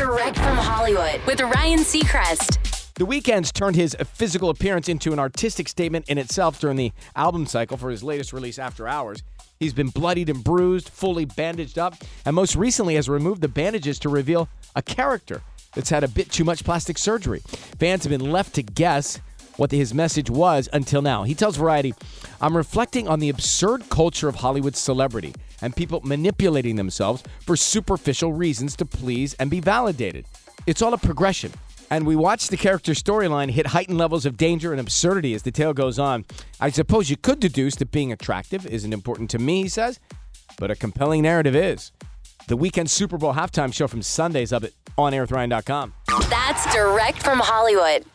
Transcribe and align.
Direct 0.00 0.38
from 0.38 0.56
Hollywood 0.56 1.20
with 1.26 1.42
Ryan 1.42 1.80
Seacrest. 1.80 2.94
The 2.94 3.04
Weeknd's 3.04 3.52
turned 3.52 3.76
his 3.76 3.94
physical 4.14 4.48
appearance 4.48 4.88
into 4.88 5.12
an 5.12 5.18
artistic 5.18 5.68
statement 5.68 6.08
in 6.08 6.16
itself 6.16 6.58
during 6.58 6.78
the 6.78 6.92
album 7.14 7.44
cycle 7.44 7.76
for 7.76 7.90
his 7.90 8.02
latest 8.02 8.32
release, 8.32 8.58
After 8.58 8.88
Hours. 8.88 9.22
He's 9.58 9.74
been 9.74 9.90
bloodied 9.90 10.30
and 10.30 10.42
bruised, 10.42 10.88
fully 10.88 11.26
bandaged 11.26 11.78
up, 11.78 11.96
and 12.24 12.34
most 12.34 12.56
recently 12.56 12.94
has 12.94 13.10
removed 13.10 13.42
the 13.42 13.48
bandages 13.48 13.98
to 13.98 14.08
reveal 14.08 14.48
a 14.74 14.80
character 14.80 15.42
that's 15.74 15.90
had 15.90 16.02
a 16.02 16.08
bit 16.08 16.32
too 16.32 16.44
much 16.44 16.64
plastic 16.64 16.96
surgery. 16.96 17.42
Fans 17.78 18.02
have 18.04 18.10
been 18.10 18.32
left 18.32 18.54
to 18.54 18.62
guess 18.62 19.20
what 19.60 19.70
his 19.70 19.92
message 19.92 20.30
was 20.30 20.70
until 20.72 21.02
now. 21.02 21.22
He 21.22 21.34
tells 21.34 21.56
Variety, 21.56 21.92
I'm 22.40 22.56
reflecting 22.56 23.06
on 23.06 23.20
the 23.20 23.28
absurd 23.28 23.90
culture 23.90 24.26
of 24.26 24.36
Hollywood 24.36 24.74
celebrity 24.74 25.34
and 25.60 25.76
people 25.76 26.00
manipulating 26.02 26.76
themselves 26.76 27.22
for 27.44 27.56
superficial 27.56 28.32
reasons 28.32 28.74
to 28.76 28.86
please 28.86 29.34
and 29.34 29.50
be 29.50 29.60
validated. 29.60 30.24
It's 30.66 30.80
all 30.80 30.94
a 30.94 30.98
progression. 30.98 31.52
And 31.90 32.06
we 32.06 32.16
watch 32.16 32.48
the 32.48 32.56
character 32.56 32.92
storyline 32.92 33.50
hit 33.50 33.66
heightened 33.66 33.98
levels 33.98 34.24
of 34.24 34.38
danger 34.38 34.72
and 34.72 34.80
absurdity 34.80 35.34
as 35.34 35.42
the 35.42 35.50
tale 35.50 35.74
goes 35.74 35.98
on. 35.98 36.24
I 36.58 36.70
suppose 36.70 37.10
you 37.10 37.18
could 37.18 37.38
deduce 37.38 37.74
that 37.76 37.90
being 37.90 38.12
attractive 38.12 38.66
isn't 38.66 38.92
important 38.94 39.28
to 39.30 39.38
me, 39.38 39.64
he 39.64 39.68
says, 39.68 40.00
but 40.58 40.70
a 40.70 40.74
compelling 40.74 41.20
narrative 41.20 41.54
is. 41.54 41.92
The 42.46 42.56
Weeknd 42.56 42.88
Super 42.88 43.18
Bowl 43.18 43.34
halftime 43.34 43.74
show 43.74 43.88
from 43.88 44.00
Sundays 44.00 44.54
up 44.54 44.64
at 44.64 44.72
onairwithryan.com. 44.96 45.92
That's 46.30 46.72
direct 46.74 47.22
from 47.22 47.40
Hollywood. 47.40 48.06